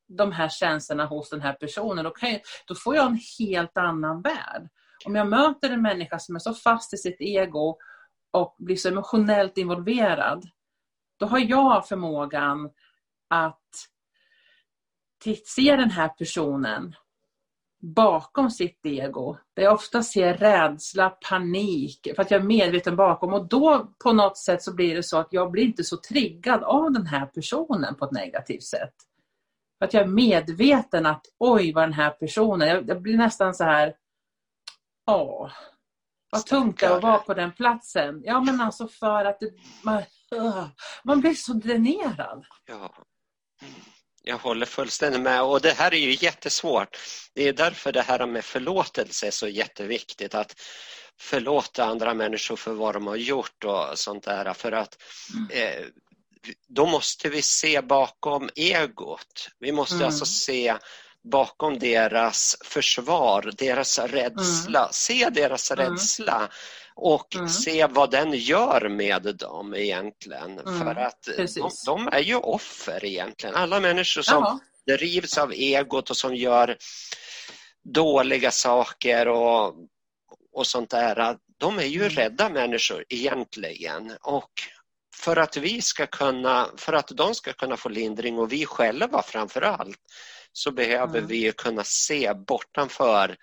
[0.08, 4.22] de här känslorna hos den här personen, då, jag, då får jag en helt annan
[4.22, 4.68] värld.
[5.04, 7.76] Om jag möter en människa som är så fast i sitt ego
[8.30, 10.44] och blir så emotionellt involverad,
[11.18, 12.70] då har jag förmågan
[13.28, 13.88] att
[15.44, 16.94] se den här personen
[17.80, 19.36] bakom sitt ego.
[19.56, 23.32] Där jag ofta ser rädsla, panik, för att jag är medveten bakom.
[23.32, 26.62] Och då på något sätt så blir det så att jag blir inte så triggad
[26.62, 28.94] av den här personen på ett negativt sätt.
[29.78, 33.54] För att jag är medveten att oj vad den här personen, jag, jag blir nästan
[33.54, 33.94] så här
[35.08, 35.50] Ja,
[36.30, 38.22] vad tungt det är att vara på den platsen.
[38.24, 39.50] Ja, men alltså för att det,
[39.82, 40.02] man,
[41.04, 42.44] man blir så dränerad.
[42.66, 42.94] Ja.
[44.28, 46.98] Jag håller fullständigt med och det här är ju jättesvårt.
[47.34, 50.34] Det är därför det här med förlåtelse är så jätteviktigt.
[50.34, 50.60] Att
[51.20, 54.52] förlåta andra människor för vad de har gjort och sånt där.
[54.52, 54.96] För att
[55.34, 55.50] mm.
[55.50, 55.84] eh,
[56.68, 59.50] då måste vi se bakom egot.
[59.58, 60.06] Vi måste mm.
[60.06, 60.76] alltså se
[61.32, 64.80] bakom deras försvar, deras rädsla.
[64.80, 64.92] Mm.
[64.92, 65.90] Se deras mm.
[65.90, 66.48] rädsla
[67.00, 67.48] och mm.
[67.48, 70.58] se vad den gör med dem egentligen.
[70.58, 70.78] Mm.
[70.78, 73.54] För att de, de, är ju offer egentligen.
[73.54, 74.96] Alla människor som Jaha.
[74.98, 76.76] drivs av egot och som gör
[77.84, 79.74] dåliga saker och,
[80.52, 82.10] och sånt där, de är ju mm.
[82.10, 84.16] rädda människor egentligen.
[84.20, 84.52] Och
[85.16, 89.22] för att vi ska kunna, för att de ska kunna få lindring och vi själva
[89.22, 90.00] framför allt
[90.52, 91.26] så behöver mm.
[91.26, 93.36] vi kunna se bortanför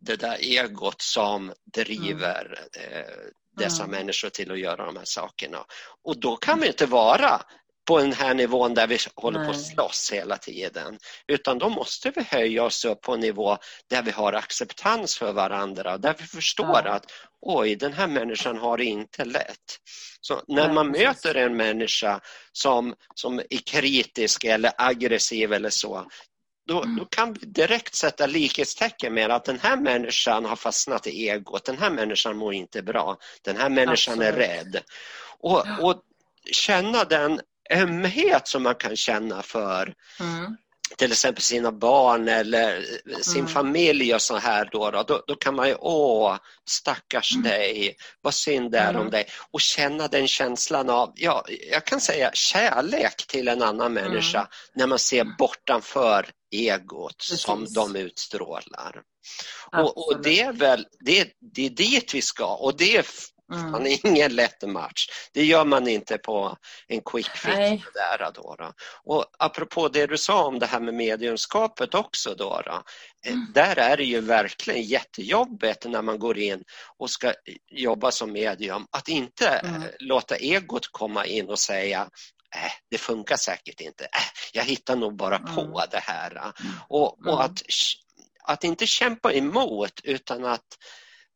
[0.00, 2.92] det där egot som driver mm.
[2.92, 3.12] eh,
[3.56, 3.96] dessa mm.
[3.96, 5.64] människor till att göra de här sakerna.
[6.04, 7.42] Och då kan vi inte vara
[7.88, 9.48] på den här nivån där vi håller Nej.
[9.48, 10.98] på att slåss hela tiden.
[11.26, 13.56] Utan då måste vi höja oss upp på en nivå
[13.90, 16.90] där vi har acceptans för varandra, där vi förstår ja.
[16.90, 17.04] att
[17.40, 19.78] oj, den här människan har det inte lätt.
[20.20, 21.06] Så när man precis.
[21.06, 22.20] möter en människa
[22.52, 26.06] som, som är kritisk eller aggressiv eller så,
[26.68, 26.96] då, mm.
[26.96, 31.64] då, kan vi direkt sätta likhetstecken med att den här människan har fastnat i egot,
[31.64, 34.34] den här människan mår inte bra, den här människan Absolut.
[34.34, 34.82] är rädd.
[35.40, 36.02] Och, och
[36.52, 40.56] känna den ömhet som man kan känna för mm.
[40.96, 42.84] till exempel sina barn eller
[43.22, 43.52] sin mm.
[43.52, 46.36] familj och så här då, då, då, kan man ju, åh,
[46.68, 47.50] stackars mm.
[47.50, 49.10] dig, vad synd det är om mm.
[49.10, 54.04] dig och känna den känslan av, ja, jag kan säga kärlek till en annan mm.
[54.04, 57.40] människa när man ser bortanför egot Precis.
[57.40, 59.02] som de utstrålar.
[59.72, 63.06] Och, och, det är väl det, det är dit vi ska och det är
[63.52, 63.86] Mm.
[63.86, 65.06] Är ingen lätt match.
[65.32, 66.56] Det gör man inte på
[66.86, 67.84] en quick fix.
[67.94, 68.72] Där, då, då.
[69.04, 72.34] Och apropå det du sa om det här med mediumskapet också.
[72.34, 72.82] Då, då
[73.26, 73.46] eh, mm.
[73.54, 76.64] Där är det ju verkligen jättejobbigt när man går in
[76.98, 77.32] och ska
[77.70, 79.82] jobba som medium att inte mm.
[79.98, 82.08] låta egot komma in och säga
[82.56, 84.04] äh, det funkar säkert inte.
[84.04, 84.08] Äh,
[84.52, 85.72] jag hittar nog bara på mm.
[85.90, 86.30] det här.
[86.30, 86.72] Mm.
[86.88, 87.38] Och, och mm.
[87.38, 87.62] att,
[88.44, 90.66] att inte kämpa emot utan att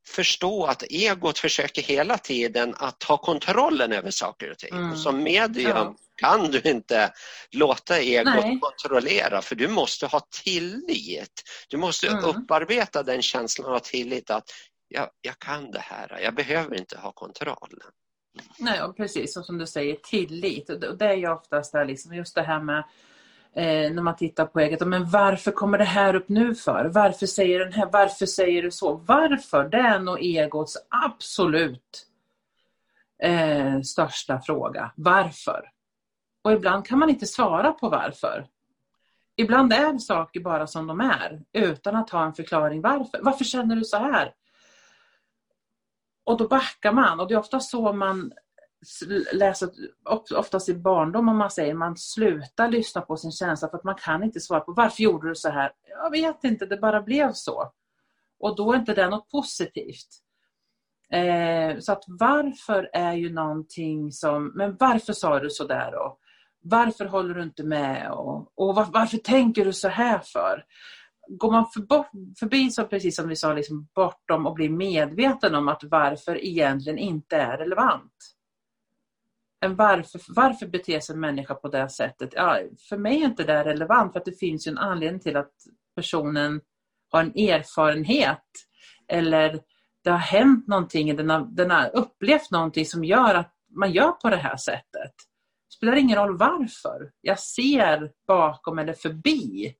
[0.06, 4.74] förstå att egot försöker hela tiden att ha kontrollen över saker och ting.
[4.74, 4.92] Mm.
[4.92, 5.94] Och som medium ja.
[6.16, 7.12] kan du inte
[7.50, 8.58] låta egot Nej.
[8.60, 11.42] kontrollera för du måste ha tillit.
[11.68, 12.24] Du måste mm.
[12.24, 14.44] upparbeta den känslan av tillit att
[14.88, 17.82] jag, jag kan det här, jag behöver inte ha kontroll.
[18.58, 20.70] Nej, precis och som du säger tillit.
[20.98, 22.78] Det är ju oftast där liksom, just det här med
[23.54, 24.86] eh, när man tittar på eget.
[24.86, 26.84] Men varför kommer det här upp nu för?
[26.84, 27.88] Varför säger den här?
[27.92, 28.94] Varför säger du så?
[28.94, 29.68] Varför?
[29.68, 32.06] Det är nog egots absolut
[33.22, 34.92] eh, största fråga.
[34.96, 35.70] Varför?
[36.42, 38.46] Och ibland kan man inte svara på varför.
[39.36, 43.20] Ibland är saker bara som de är utan att ha en förklaring varför.
[43.22, 44.34] Varför känner du så här?
[46.24, 48.32] Och då backar man och det är ofta så man
[49.32, 49.70] läser,
[50.36, 53.94] oftast i barndom om man säger man slutar lyssna på sin känsla för att man
[53.94, 55.72] kan inte svara på varför gjorde du så här?
[55.88, 57.72] Jag vet inte, det bara blev så.
[58.40, 60.08] Och då är inte det något positivt.
[61.12, 66.18] Eh, så att varför är ju någonting som, men varför sa du så där då?
[66.60, 68.10] Varför håller du inte med?
[68.12, 70.64] Och, och var, varför tänker du så här för?
[71.28, 72.04] Går man för,
[72.38, 76.98] förbi, så precis som vi sa, liksom bortom och blir medveten om att varför egentligen
[76.98, 78.12] inte är relevant
[79.68, 82.30] varför, varför beter sig en människa på det sättet?
[82.32, 82.58] Ja,
[82.88, 85.52] för mig är inte det relevant för att det finns en anledning till att
[85.96, 86.60] personen
[87.10, 88.46] har en erfarenhet
[89.08, 89.60] eller
[90.04, 94.12] det har hänt någonting, den har, den har upplevt någonting som gör att man gör
[94.12, 95.12] på det här sättet.
[95.68, 97.10] Det spelar ingen roll varför.
[97.20, 99.74] Jag ser bakom eller förbi.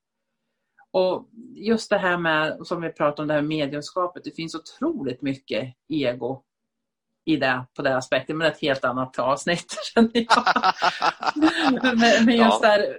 [0.92, 5.22] Och just det här med, som vi pratade om, det här mediumskapet, det finns otroligt
[5.22, 6.42] mycket ego
[7.24, 10.44] i det på den aspekten, men ett helt annat avsnitt känner jag.
[11.82, 12.68] men, men just ja.
[12.68, 12.98] där,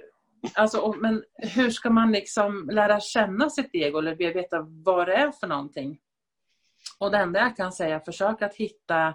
[0.53, 5.31] alltså, men hur ska man liksom lära känna sitt ego eller veta vad det är
[5.31, 5.99] för någonting?
[6.99, 9.13] Och det enda jag kan säga, försök att hitta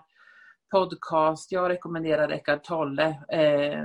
[0.70, 1.52] podcast.
[1.52, 3.06] Jag rekommenderar Eckart Tolle.
[3.28, 3.84] Eh,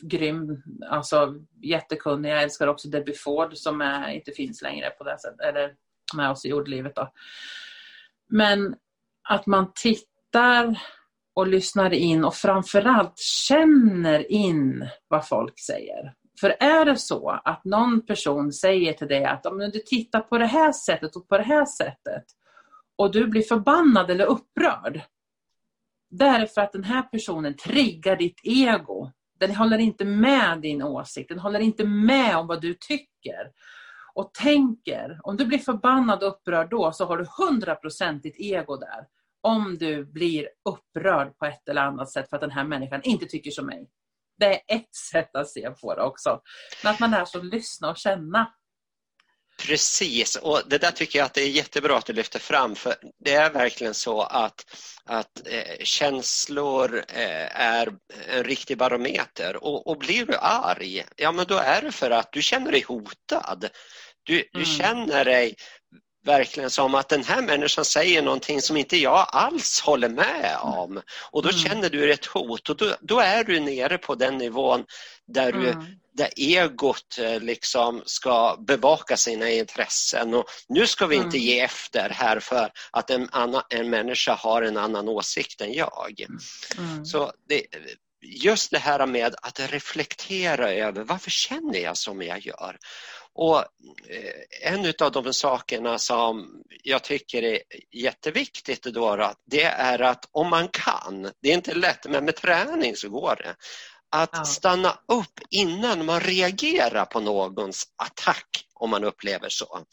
[0.00, 2.30] grym, alltså jättekunnig.
[2.30, 5.74] Jag älskar också Debbie Ford som är, inte finns längre på det sättet, eller
[6.16, 6.94] med oss i jordlivet.
[6.96, 7.12] Då.
[8.28, 8.74] Men
[9.28, 10.78] att man tittar
[11.34, 16.14] och lyssnar in och framförallt känner in vad folk säger.
[16.40, 20.38] För är det så att någon person säger till dig att om du tittar på
[20.38, 22.24] det här sättet och på det här sättet
[22.96, 25.00] och du blir förbannad eller upprörd.
[26.10, 29.12] Därför att den här personen triggar ditt ego.
[29.38, 33.52] Den håller inte med din åsikt, den håller inte med om vad du tycker
[34.14, 35.20] och tänker.
[35.22, 39.06] Om du blir förbannad och upprörd då så har du 100% ditt ego där
[39.46, 43.26] om du blir upprörd på ett eller annat sätt för att den här människan inte
[43.26, 43.88] tycker som mig.
[44.38, 46.40] Det är ett sätt att se på det också.
[46.84, 48.52] Men att man lär sig att lyssna och känna.
[49.62, 52.94] Precis, och det där tycker jag att det är jättebra att du lyfter fram för
[53.24, 54.64] det är verkligen så att,
[55.04, 57.92] att eh, känslor eh, är
[58.28, 62.32] en riktig barometer och, och, blir du arg, ja men då är det för att
[62.32, 63.68] du känner dig hotad.
[64.22, 64.78] Du, du mm.
[64.78, 65.54] känner dig
[66.26, 71.00] verkligen som att den här människan säger någonting som inte jag alls håller med om.
[71.30, 71.60] Och då mm.
[71.60, 74.84] känner du ett hot och då, då, är du nere på den nivån
[75.26, 75.84] där, du, mm.
[76.12, 80.34] där egot eh, liksom ska bevaka sina intressen.
[80.34, 81.40] Och nu ska vi inte mm.
[81.40, 86.26] ge efter här för att en, annan, en människa har en annan åsikt än jag.
[86.78, 87.04] Mm.
[87.04, 87.62] Så det,
[88.26, 92.78] just det här med att reflektera över varför känner jag som jag gör?
[93.32, 97.58] Och eh, en av de sakerna som jag tycker är
[97.92, 102.96] jätteviktigt då, det är att om man kan, det är inte lätt men med träning
[102.96, 103.54] så går det,
[104.10, 109.84] att stanna upp innan man reagerar på någons attack om man upplever så.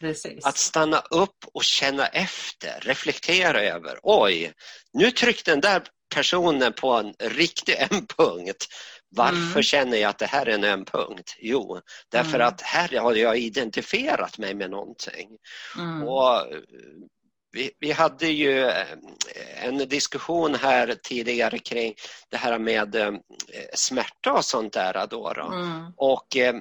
[0.00, 0.46] Precis.
[0.46, 4.52] Att stanna upp och känna efter, reflektera över, oj,
[4.92, 5.82] nu tryckte den där
[6.14, 8.66] personen på en riktig en punkt.
[9.08, 9.62] Varför mm.
[9.62, 11.36] känner jag att det här är en öm punkt?
[11.38, 11.80] Jo,
[12.12, 12.48] därför mm.
[12.48, 15.28] att här har jag identifierat mig med någonting.
[15.78, 16.02] Mm.
[16.02, 16.46] Och
[17.52, 18.86] vi, vi, hade ju eh,
[19.54, 21.94] en diskussion här tidigare kring
[22.30, 23.12] det här med eh,
[23.74, 25.06] smärta och sånt där.
[25.06, 25.52] Då, då.
[25.52, 25.92] Mm.
[25.96, 26.54] Och eh,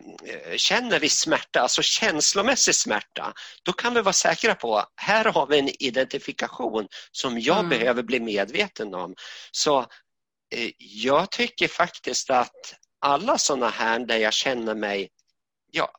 [0.55, 5.47] känner vi smärta, alltså känslomässig smärta, då kan vi vara säkra på att här har
[5.47, 7.69] vi en identifikation som jag mm.
[7.69, 9.15] behöver bli medveten om.
[9.51, 15.09] Så eh, jag tycker faktiskt att alla sådana här där jag känner mig
[15.71, 15.91] ja,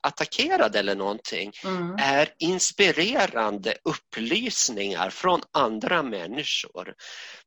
[0.00, 1.96] attackerad eller någonting mm.
[1.98, 6.94] är inspirerande upplysningar från andra människor.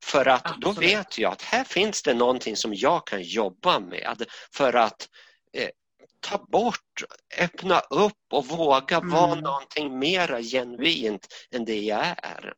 [0.04, 0.63] För att Absolut.
[0.63, 5.10] då vet jag att här finns det någonting som jag kan jobba med för att
[5.54, 5.69] eh,
[6.19, 7.04] ta bort,
[7.39, 9.10] öppna upp och våga mm.
[9.10, 12.54] vara någonting mera genuint än det jag är.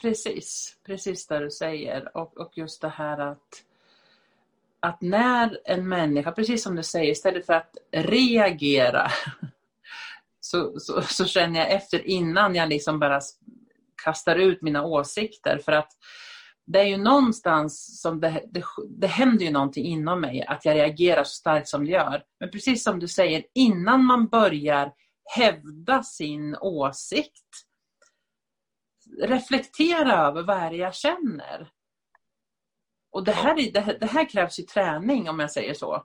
[0.00, 3.64] Precis, precis det du säger och, och just det här att
[4.80, 9.10] att när en människa, precis som du säger, istället för att reagera
[10.40, 13.20] så, så, så, känner jag efter innan jag liksom bara
[14.04, 15.60] kastar ut mina åsikter.
[15.64, 15.92] För att
[16.66, 20.76] det är ju någonstans som det, det, det händer ju någonting inom mig att jag
[20.76, 22.22] reagerar så starkt som det gör.
[22.40, 24.92] Men precis som du säger, innan man börjar
[25.36, 27.46] hävda sin åsikt
[29.22, 31.68] reflektera över vad är det jag känner.
[33.12, 36.04] Och det här, det, det här krävs ju träning om jag säger så.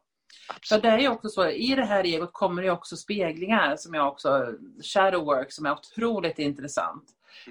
[0.69, 3.93] För det är ju också så, i det här egot kommer det också speglingar som
[3.93, 4.53] jag också,
[4.93, 7.03] shadow work som är otroligt intressant.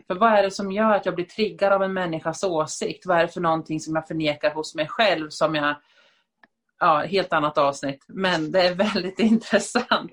[0.06, 3.06] För vad är det som gör att jag blir triggad av en människas åsikt?
[3.06, 5.76] Vad är det för någonting som jag förnekar hos mig själv som jag,
[6.78, 10.12] ja, helt annat avsnitt, men det är väldigt intressant.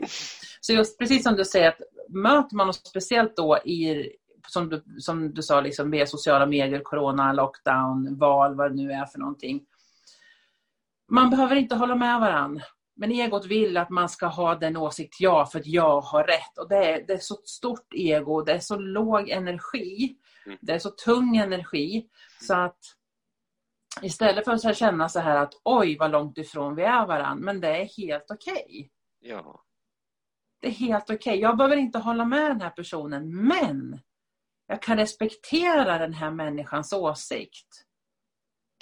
[0.61, 4.11] Så just precis som du säger, att möter man oss speciellt då i,
[4.51, 8.91] som du, som du sa, liksom via sociala medier, corona, lockdown, val, vad det nu
[8.91, 9.65] är för någonting.
[11.09, 12.63] Man behöver inte hålla med varandra.
[12.95, 16.57] Men egot vill att man ska ha den åsikt jag för att jag har rätt.
[16.57, 20.15] Och det är, det är så stort ego, det är så låg energi.
[20.45, 20.57] Mm.
[20.61, 22.07] Det är så tung energi.
[22.41, 22.79] Så att
[24.01, 27.61] istället för att känna så här att oj vad långt ifrån vi är varandra, men
[27.61, 28.53] det är helt okej.
[28.53, 28.89] Okay.
[29.19, 29.63] Ja.
[30.61, 31.15] Det är helt okej.
[31.15, 31.39] Okay.
[31.39, 33.99] Jag behöver inte hålla med den här personen, men
[34.71, 37.67] jag kan respektera den här människans åsikt.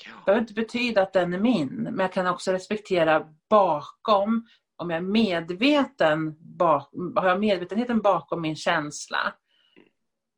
[0.04, 4.90] Det behöver inte betyda att den är min, men jag kan också respektera bakom, om
[4.90, 9.34] jag är medveten, bak, har jag medvetenheten bakom min känsla,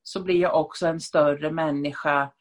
[0.04, 2.32] så blir jag också en större människa,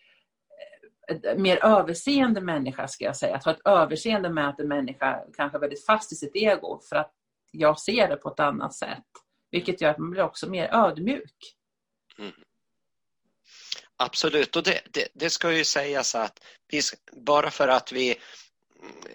[1.08, 3.36] en mer överseende människa ska jag säga.
[3.36, 6.80] Att ha ett överseende med att en människa kanske är väldigt fast i sitt ego
[6.88, 7.12] för att
[7.50, 9.08] jag ser det på ett annat sätt.
[9.50, 11.56] Vilket gör att man blir också mer ödmjuk.
[12.18, 12.32] Mm.
[14.02, 16.80] Absolut, och det, det, det, ska ju sägas att vi,
[17.12, 18.14] bara för att vi,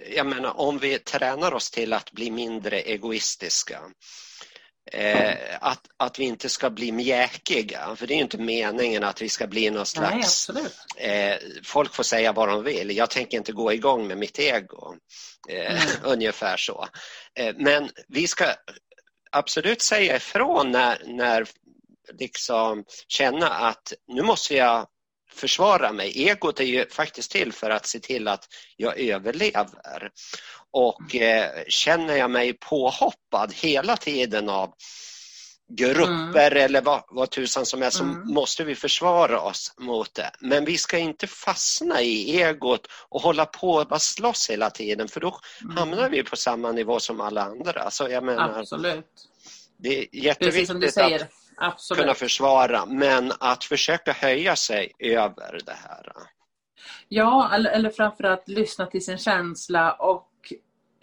[0.09, 3.81] jag menar om vi tränar oss till att bli mindre egoistiska,
[4.91, 9.21] eh, att, att vi inte ska bli mjäkiga, för det är ju inte meningen att
[9.21, 10.49] vi ska bli någon slags...
[10.97, 14.39] Nej, eh, folk får säga vad de vill, jag tänker inte gå igång med mitt
[14.39, 14.95] ego.
[15.49, 15.93] Eh, mm.
[16.03, 16.87] Ungefär så.
[17.39, 18.45] Eh, men vi ska
[19.31, 21.47] absolut säga ifrån när, när
[22.19, 24.87] liksom känna att nu måste jag
[25.31, 26.27] försvara mig.
[26.29, 30.11] Egot är ju faktiskt till för att se till att jag överlever.
[30.71, 34.73] Och eh, känner jag mig påhoppad hela tiden av
[35.69, 36.65] grupper mm.
[36.65, 38.33] eller vad, vad tusan som är så mm.
[38.33, 40.31] måste vi försvara oss mot det.
[40.39, 45.07] Men vi ska inte fastna i egot och hålla på och bara slåss hela tiden
[45.07, 45.77] för då mm.
[45.77, 47.81] hamnar vi på samma nivå som alla andra.
[47.81, 49.05] Alltså jag menar, Absolut.
[49.77, 51.21] Det är jätteviktigt att
[51.57, 52.01] Absolut.
[52.01, 56.11] kunna försvara, men att försöka höja sig över det här.
[57.07, 60.29] Ja, eller, eller framförallt lyssna till sin känsla och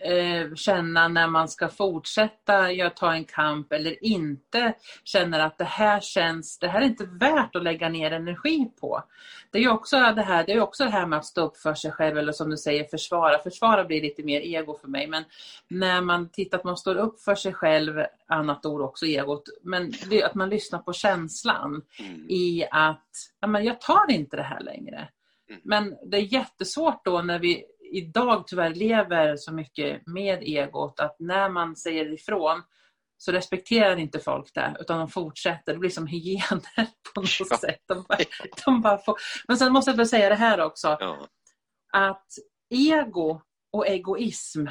[0.05, 5.65] eh, känna när man ska fortsätta jag ta en kamp eller inte känner att det
[5.65, 9.03] här känns, det här är inte värt att lägga ner energi på.
[9.51, 11.57] Det är ju också det här, det är också det här med att stå upp
[11.57, 13.39] för sig själv eller som du säger försvara.
[13.39, 15.25] Försvara blir lite mer ego för mig men
[15.69, 19.93] när man tittar att man står upp för sig själv, annat ord också egot, men
[20.25, 22.27] att man lyssnar på känslan mm.
[22.29, 23.09] i att
[23.41, 25.09] ja, men jag tar inte det här längre.
[25.49, 25.61] Mm.
[25.65, 31.17] Men det är jättesvårt då när vi idag tyvärr lever så mycket med egot att
[31.19, 32.63] när man säger ifrån
[33.19, 35.73] så respekterar inte folk det utan de fortsätter.
[35.73, 37.59] Det blir som hyener på något ja.
[37.59, 37.81] sätt.
[37.89, 38.19] De bara,
[38.65, 39.17] de bara får...
[39.49, 40.97] Men sen måste jag säga det här också.
[41.01, 41.27] Ja.
[41.93, 42.27] Att
[42.71, 43.41] ego
[43.73, 44.67] och egoism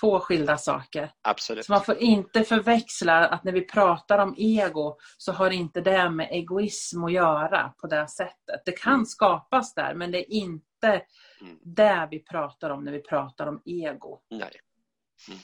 [0.00, 1.10] Två skilda saker.
[1.22, 1.64] Absolut.
[1.64, 6.10] Så man får inte förväxla att när vi pratar om ego så har inte det
[6.10, 8.62] med egoism att göra på det sättet.
[8.64, 9.06] Det kan mm.
[9.06, 11.58] skapas där men det är inte mm.
[11.62, 14.20] det vi pratar om när vi pratar om ego.
[14.30, 14.60] Nej.
[15.28, 15.40] Mm.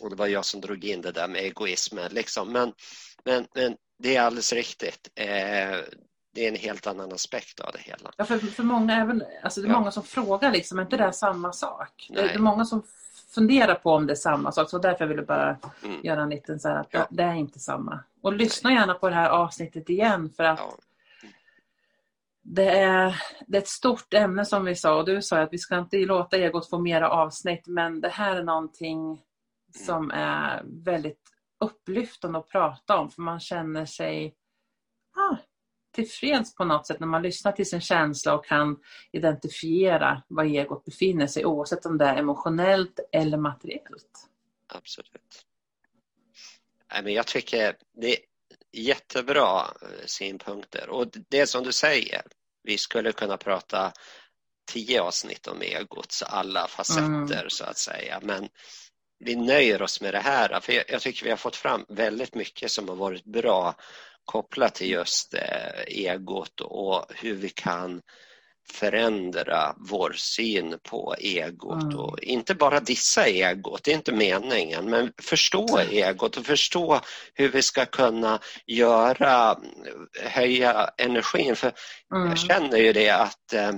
[0.00, 2.12] Och det var jag som drog in det där med egoismen.
[2.12, 2.52] Liksom.
[2.52, 2.72] Men,
[3.24, 5.10] men, men det är alldeles riktigt.
[5.14, 5.76] Eh,
[6.34, 8.12] det är en helt annan aspekt av det hela.
[8.16, 9.78] Ja, för, för många, även, alltså det är ja.
[9.78, 12.06] många som frågar, liksom, är inte det samma sak?
[12.08, 12.82] Det, det, är många som
[13.34, 16.00] funderar på om det är samma sak, så därför vill jag bara mm.
[16.04, 17.06] göra en liten så här, att ja.
[17.10, 18.00] det är inte samma.
[18.20, 18.78] Och lyssna Nej.
[18.78, 20.76] gärna på det här avsnittet igen för att ja.
[22.42, 25.58] Det, är, det är ett stort ämne som vi sa och du sa att vi
[25.58, 29.20] ska inte låta egot få mera avsnitt men det här är någonting mm.
[29.86, 31.20] som är väldigt
[31.60, 34.34] upplyftande att prata om för man känner sig
[35.16, 35.36] ah,
[35.92, 38.78] tillfreds på något sätt när man lyssnar till sin känsla och kan
[39.12, 44.28] identifiera var egot befinner sig oavsett om det är emotionellt eller materiellt.
[44.66, 45.46] Absolut.
[47.04, 48.16] jag tycker det
[48.72, 52.22] jättebra eh, synpunkter och det som du säger,
[52.62, 53.92] vi skulle kunna prata
[54.72, 57.50] tio avsnitt om egots alla facetter mm.
[57.50, 58.48] så att säga men
[59.24, 62.70] vi nöjer oss med det här för jag tycker vi har fått fram väldigt mycket
[62.70, 63.74] som har varit bra
[64.24, 68.02] kopplat till just eh, egot och hur vi kan
[68.70, 71.98] förändra vår syn på egot mm.
[71.98, 77.00] och inte bara dissa egot, det är inte meningen, men förstå egot och förstå
[77.34, 79.58] hur vi ska kunna göra,
[80.22, 81.56] höja energin.
[81.56, 81.72] För
[82.14, 82.28] mm.
[82.28, 83.68] jag känner ju det att, eh,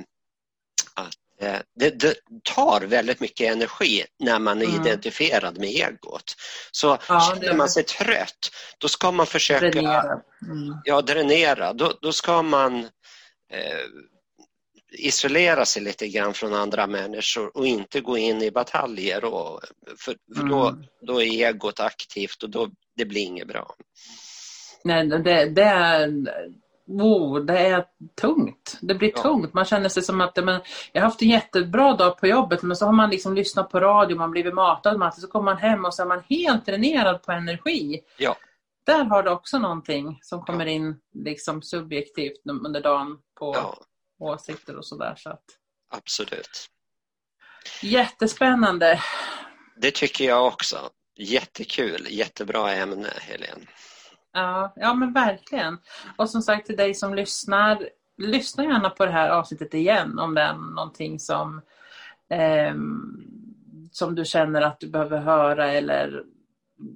[0.94, 4.80] att Eh, det, det, tar väldigt mycket energi när man är mm.
[4.80, 6.36] identifierad med egot.
[6.72, 10.20] Så ja, känner man sig trött, då ska man försöka dränera.
[10.46, 10.74] Mm.
[10.84, 11.72] Ja, dränera.
[11.72, 12.78] Då, då ska man
[13.52, 13.84] eh,
[14.98, 19.24] isolera sig lite grann från andra människor och inte gå in i bataljer.
[19.24, 19.60] Och,
[19.98, 20.48] för, för mm.
[20.48, 23.74] då, då är egot aktivt och då, det blir inget bra.
[24.84, 26.12] Nej, det, det är
[26.86, 27.84] Oh, det är
[28.20, 28.78] tungt.
[28.80, 29.22] Det blir ja.
[29.22, 29.54] tungt.
[29.54, 30.60] Man känner sig som att men,
[30.92, 33.80] jag har haft en jättebra dag på jobbet men så har man liksom lyssnat på
[33.80, 37.22] radio, man blivit matad med så kommer man hem och så är man helt dränerad
[37.22, 38.00] på energi.
[38.18, 38.36] Ja.
[38.86, 40.72] Där har du också någonting som kommer ja.
[40.72, 43.74] in liksom subjektivt under dagen på ja.
[44.24, 45.14] Åsikter och sådär.
[45.16, 45.44] Så att...
[45.88, 46.70] Absolut.
[47.82, 49.00] Jättespännande.
[49.76, 50.90] Det tycker jag också.
[51.16, 53.66] Jättekul, jättebra ämne Helene.
[54.32, 55.78] Ja, ja men verkligen.
[56.16, 60.34] Och som sagt till dig som lyssnar, lyssna gärna på det här avsnittet igen om
[60.34, 61.62] det är någonting som,
[62.30, 62.74] eh,
[63.92, 66.24] som du känner att du behöver höra eller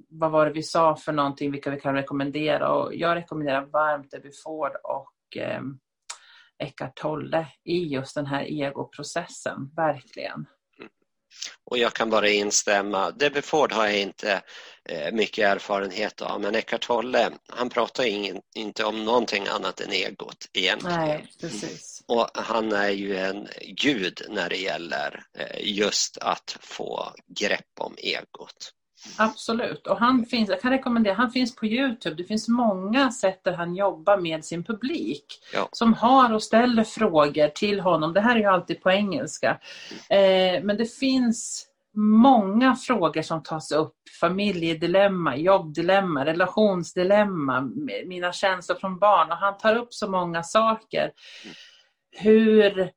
[0.09, 2.71] vad var det vi sa för någonting, vilka vi kan rekommendera.
[2.71, 5.61] Och jag rekommenderar varmt Debbie Ford och eh,
[6.59, 10.45] Eckart Tolle i just den här egoprocessen, verkligen.
[11.65, 13.11] Och jag kan bara instämma.
[13.11, 14.41] Debbie Ford har jag inte
[14.89, 19.91] eh, mycket erfarenhet av men Eckart Tolle, han pratar ingen, inte om någonting annat än
[19.91, 20.97] egot egentligen.
[20.99, 22.03] Nej, precis.
[22.07, 27.95] Och han är ju en gud när det gäller eh, just att få grepp om
[27.97, 28.73] egot.
[29.17, 32.15] Absolut, och han finns, jag kan rekommendera, han finns på Youtube.
[32.15, 35.69] Det finns många sätt där han jobbar med sin publik ja.
[35.71, 38.13] som har och ställer frågor till honom.
[38.13, 39.59] Det här är ju alltid på engelska.
[40.09, 43.95] Eh, men det finns många frågor som tas upp.
[44.19, 47.61] Familjedilemma, jobbdilemma, relationsdilemma,
[48.05, 49.31] mina känslor från barn.
[49.31, 51.11] Och han tar upp så många saker.
[52.11, 52.91] Hur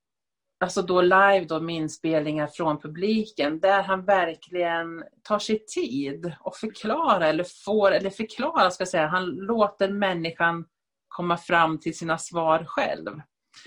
[0.63, 6.57] alltså då live då med inspelningar från publiken där han verkligen tar sig tid och
[6.57, 10.65] förklarar eller får, eller förklara ska jag säga, han låter människan
[11.09, 13.21] komma fram till sina svar själv.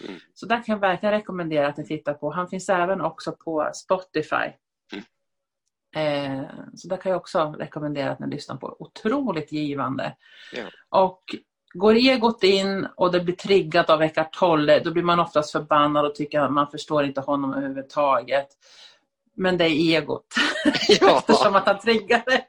[0.03, 0.19] Mm.
[0.33, 2.31] Så där kan jag verkligen rekommendera att ni tittar på.
[2.31, 4.51] Han finns även också på Spotify.
[4.93, 5.05] Mm.
[5.95, 8.75] Eh, så där kan jag också rekommendera att ni lyssnar på.
[8.79, 10.15] Otroligt givande.
[10.53, 10.63] Ja.
[10.89, 11.23] Och
[11.77, 16.05] Går egot in och det blir triggat av Eckart Tolle, då blir man oftast förbannad
[16.05, 18.47] och tycker att man förstår inte honom överhuvudtaget.
[19.37, 20.25] Men det är egot,
[20.87, 21.17] ja.
[21.27, 22.45] eftersom att han triggar det.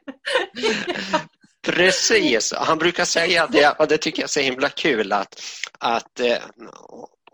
[1.71, 5.41] Precis, han brukar säga det och det tycker jag är så himla kul att,
[5.79, 6.37] att eh,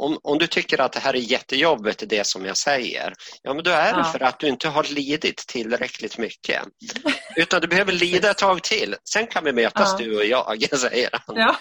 [0.04, 3.64] om, om du tycker att det här är jättejobbigt, det som jag säger, ja men
[3.64, 4.04] då är det Ja.
[4.04, 6.62] för att du inte har lidit tillräckligt mycket.
[7.36, 8.95] Utan du behöver lida ett tag till.
[9.14, 10.06] Sen kan vi mötas Ja.
[10.06, 11.36] du och jag, säger han.
[11.38, 11.56] Ja.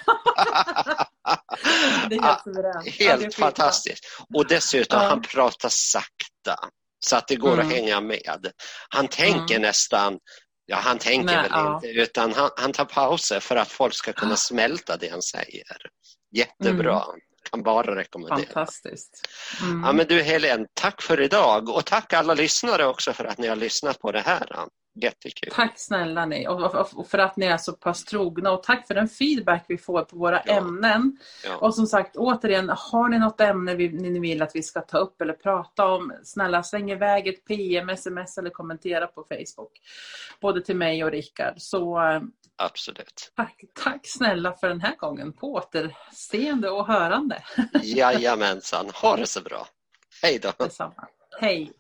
[2.11, 2.89] det är helt suveränt.
[2.99, 4.05] Helt fantastiskt.
[4.35, 6.69] Och dessutom, han pratar sakta
[7.07, 7.67] så att det går Mm.
[7.67, 8.47] att hänga med.
[8.89, 10.19] Han tänker nästan,
[10.67, 11.75] ja han tänker Nej, väl ja.
[11.75, 14.37] inte, utan han, han tar pauser för att folk ska kunna Ja.
[14.37, 15.77] smälta det han säger.
[16.37, 17.05] Jättebra.
[17.51, 18.39] Kan bara rekommendera.
[18.39, 19.29] Fantastiskt.
[19.63, 19.85] Mm.
[19.85, 23.49] Ja, men du Helen, tack för idag och tack alla lyssnare också för att ni
[23.49, 24.67] har lyssnat på det här.
[24.95, 25.51] Jättekul.
[25.53, 29.09] Tack snälla ni och, för att ni är så pass trogna och tack för den
[29.09, 30.53] feedback vi får på våra Ja.
[30.53, 31.19] ämnen.
[31.45, 31.57] Ja.
[31.57, 34.99] Och som sagt återigen, har ni något ämne vi, ni vill att vi ska ta
[34.99, 39.73] upp eller prata om, snälla släng iväg ett PM, sms eller kommentera på Facebook.
[40.41, 41.55] Både till mig och Rickard.
[41.57, 42.21] Så eh,
[42.65, 43.33] Absolut.
[43.37, 45.33] tack, tack snälla för den här gången.
[45.33, 47.43] På återseende och hörande.
[47.83, 49.67] Jajamensan, ha det så bra.
[50.23, 50.53] Hej då.
[50.59, 51.09] Detsamma.
[51.41, 51.73] Hej!